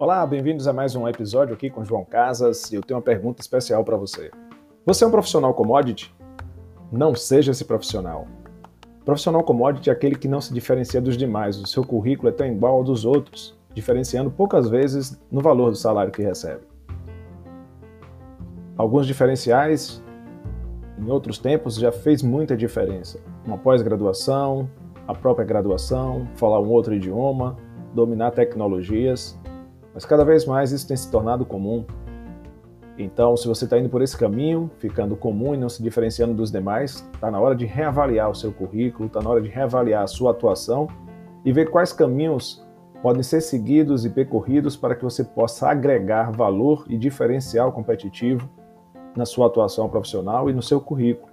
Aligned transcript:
Olá, 0.00 0.26
bem-vindos 0.26 0.66
a 0.66 0.72
mais 0.72 0.96
um 0.96 1.06
episódio 1.06 1.52
aqui 1.52 1.68
com 1.68 1.84
João 1.84 2.06
Casas 2.06 2.72
e 2.72 2.74
eu 2.74 2.80
tenho 2.80 2.96
uma 2.96 3.04
pergunta 3.04 3.42
especial 3.42 3.84
para 3.84 3.98
você. 3.98 4.30
Você 4.86 5.04
é 5.04 5.06
um 5.06 5.10
profissional 5.10 5.52
commodity? 5.52 6.10
Não 6.90 7.14
seja 7.14 7.50
esse 7.50 7.66
profissional. 7.66 8.26
Profissional 9.04 9.44
commodity 9.44 9.90
é 9.90 9.92
aquele 9.92 10.14
que 10.14 10.26
não 10.26 10.40
se 10.40 10.54
diferencia 10.54 11.02
dos 11.02 11.18
demais, 11.18 11.60
o 11.60 11.66
seu 11.66 11.84
currículo 11.84 12.30
é 12.30 12.32
tão 12.32 12.46
igual 12.46 12.76
ao 12.76 12.82
dos 12.82 13.04
outros, 13.04 13.54
diferenciando 13.74 14.30
poucas 14.30 14.70
vezes 14.70 15.20
no 15.30 15.42
valor 15.42 15.68
do 15.68 15.76
salário 15.76 16.10
que 16.10 16.22
recebe. 16.22 16.62
Alguns 18.78 19.06
diferenciais 19.06 20.02
em 20.98 21.10
outros 21.10 21.36
tempos 21.36 21.74
já 21.74 21.92
fez 21.92 22.22
muita 22.22 22.56
diferença. 22.56 23.20
Uma 23.44 23.58
pós-graduação, 23.58 24.66
a 25.06 25.14
própria 25.14 25.44
graduação, 25.44 26.26
falar 26.36 26.58
um 26.58 26.70
outro 26.70 26.94
idioma, 26.94 27.58
dominar 27.94 28.30
tecnologias, 28.30 29.38
mas 29.94 30.04
cada 30.04 30.24
vez 30.24 30.46
mais 30.46 30.72
isso 30.72 30.86
tem 30.86 30.96
se 30.96 31.10
tornado 31.10 31.44
comum. 31.44 31.84
Então, 32.98 33.36
se 33.36 33.48
você 33.48 33.64
está 33.64 33.78
indo 33.78 33.88
por 33.88 34.02
esse 34.02 34.16
caminho, 34.16 34.70
ficando 34.78 35.16
comum 35.16 35.54
e 35.54 35.56
não 35.56 35.68
se 35.68 35.82
diferenciando 35.82 36.34
dos 36.34 36.50
demais, 36.50 37.08
está 37.14 37.30
na 37.30 37.40
hora 37.40 37.54
de 37.54 37.64
reavaliar 37.64 38.30
o 38.30 38.34
seu 38.34 38.52
currículo, 38.52 39.06
está 39.06 39.22
na 39.22 39.30
hora 39.30 39.40
de 39.40 39.48
reavaliar 39.48 40.02
a 40.02 40.06
sua 40.06 40.32
atuação 40.32 40.86
e 41.44 41.52
ver 41.52 41.70
quais 41.70 41.92
caminhos 41.92 42.66
podem 43.02 43.22
ser 43.22 43.40
seguidos 43.40 44.04
e 44.04 44.10
percorridos 44.10 44.76
para 44.76 44.94
que 44.94 45.02
você 45.02 45.24
possa 45.24 45.70
agregar 45.70 46.30
valor 46.30 46.84
e 46.88 46.98
diferencial 46.98 47.72
competitivo 47.72 48.48
na 49.16 49.24
sua 49.24 49.46
atuação 49.46 49.88
profissional 49.88 50.50
e 50.50 50.52
no 50.52 50.62
seu 50.62 50.80
currículo. 50.80 51.30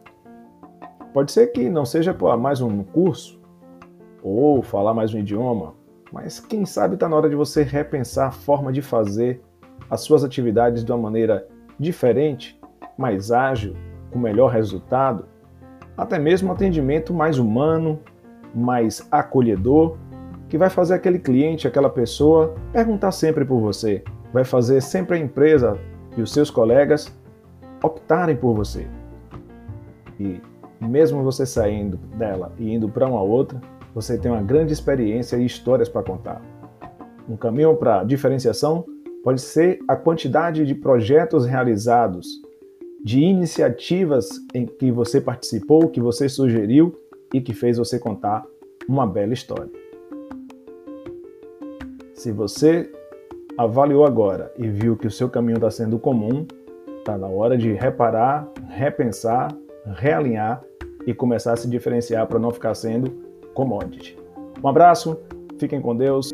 Pode 1.13 1.31
ser 1.31 1.47
que 1.47 1.69
não 1.69 1.85
seja 1.85 2.13
para 2.13 2.37
mais 2.37 2.61
um 2.61 2.83
curso 2.83 3.41
ou 4.23 4.61
falar 4.61 4.93
mais 4.93 5.13
um 5.13 5.19
idioma, 5.19 5.73
mas 6.11 6.39
quem 6.39 6.65
sabe 6.65 6.93
está 6.95 7.07
na 7.07 7.15
hora 7.15 7.29
de 7.29 7.35
você 7.35 7.63
repensar 7.63 8.27
a 8.27 8.31
forma 8.31 8.71
de 8.71 8.81
fazer 8.81 9.41
as 9.89 10.01
suas 10.01 10.23
atividades 10.23 10.83
de 10.83 10.91
uma 10.91 10.97
maneira 10.97 11.47
diferente, 11.79 12.59
mais 12.97 13.31
ágil, 13.31 13.75
com 14.11 14.19
melhor 14.19 14.51
resultado, 14.51 15.25
até 15.97 16.17
mesmo 16.17 16.49
um 16.49 16.51
atendimento 16.51 17.13
mais 17.13 17.37
humano, 17.37 17.99
mais 18.53 19.07
acolhedor, 19.11 19.97
que 20.49 20.57
vai 20.57 20.69
fazer 20.69 20.93
aquele 20.93 21.19
cliente, 21.19 21.67
aquela 21.67 21.89
pessoa 21.89 22.55
perguntar 22.71 23.11
sempre 23.11 23.43
por 23.43 23.59
você, 23.59 24.03
vai 24.31 24.43
fazer 24.43 24.81
sempre 24.81 25.17
a 25.17 25.19
empresa 25.19 25.77
e 26.15 26.21
os 26.21 26.31
seus 26.31 26.49
colegas 26.49 27.13
optarem 27.83 28.35
por 28.35 28.53
você. 28.55 28.87
E 30.19 30.41
mesmo 30.79 31.23
você 31.23 31.45
saindo 31.45 31.97
dela 32.17 32.53
e 32.57 32.73
indo 32.73 32.87
para 32.87 33.07
uma 33.07 33.21
outra, 33.21 33.59
você 33.97 34.15
tem 34.15 34.29
uma 34.29 34.43
grande 34.43 34.71
experiência 34.71 35.37
e 35.37 35.45
histórias 35.47 35.89
para 35.89 36.03
contar. 36.03 36.39
Um 37.27 37.35
caminho 37.35 37.75
para 37.75 38.03
diferenciação 38.03 38.85
pode 39.23 39.41
ser 39.41 39.79
a 39.87 39.95
quantidade 39.95 40.67
de 40.67 40.75
projetos 40.75 41.47
realizados, 41.47 42.27
de 43.03 43.19
iniciativas 43.21 44.29
em 44.53 44.67
que 44.67 44.91
você 44.91 45.19
participou, 45.19 45.89
que 45.89 45.99
você 45.99 46.29
sugeriu 46.29 46.95
e 47.33 47.41
que 47.41 47.55
fez 47.55 47.79
você 47.79 47.97
contar 47.97 48.45
uma 48.87 49.07
bela 49.07 49.33
história. 49.33 49.71
Se 52.13 52.31
você 52.31 52.91
avaliou 53.57 54.05
agora 54.05 54.53
e 54.59 54.67
viu 54.67 54.95
que 54.95 55.07
o 55.07 55.11
seu 55.11 55.27
caminho 55.27 55.55
está 55.55 55.71
sendo 55.71 55.97
comum, 55.97 56.45
está 56.99 57.17
na 57.17 57.25
hora 57.27 57.57
de 57.57 57.73
reparar, 57.73 58.47
repensar, 58.69 59.51
realinhar 59.87 60.63
e 61.07 61.15
começar 61.15 61.53
a 61.53 61.57
se 61.57 61.67
diferenciar 61.67 62.27
para 62.27 62.37
não 62.37 62.51
ficar 62.51 62.75
sendo 62.75 63.25
commodity. 63.57 64.15
Um 64.63 64.67
abraço, 64.67 65.17
fiquem 65.57 65.81
com 65.81 65.95
Deus. 65.95 66.29